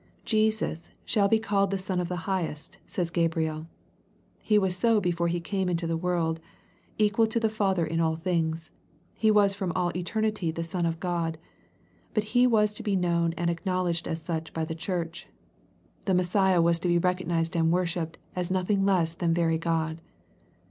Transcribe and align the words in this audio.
Jesus" 0.25 0.89
shall 1.05 1.27
be 1.27 1.37
called 1.37 1.69
the 1.69 1.77
Son 1.77 1.99
of 1.99 2.07
the 2.07 2.25
Highest," 2.25 2.79
says 2.87 3.11
Gabriel. 3.11 3.67
He 4.41 4.57
was 4.57 4.75
so 4.75 4.99
before 4.99 5.27
He 5.27 5.39
came 5.39 5.69
into 5.69 5.85
the 5.85 5.95
world. 5.95 6.39
Equal 6.97 7.27
to 7.27 7.39
the 7.39 7.49
Father 7.51 7.85
in 7.85 7.99
all 7.99 8.15
things. 8.15 8.71
He 9.13 9.29
was 9.29 9.53
from 9.53 9.71
all 9.75 9.95
eternity 9.95 10.49
the 10.49 10.63
Son 10.63 10.87
of 10.87 10.99
God. 10.99 11.37
But 12.15 12.23
He 12.33 12.47
was 12.47 12.73
to 12.73 12.81
be 12.81 12.95
known 12.95 13.33
and 13.37 13.47
acknowledged 13.51 14.07
as 14.07 14.23
such 14.23 14.53
by 14.53 14.65
the 14.65 14.73
Church. 14.73 15.27
The 16.05 16.15
Messiah 16.15 16.63
was 16.63 16.79
to 16.79 16.87
be 16.87 16.97
recognized 16.97 17.55
and 17.55 17.71
worshipped 17.71 18.17
as 18.35 18.49
nothing 18.49 18.83
less 18.83 19.13
than 19.13 19.35
very 19.35 19.59
God. 19.59 20.01